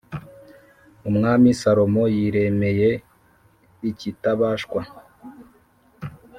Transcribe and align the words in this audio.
Umwami 1.09 1.49
Salomo 1.61 2.03
yiremeye 2.15 2.89
ikitabashwa 3.89 4.81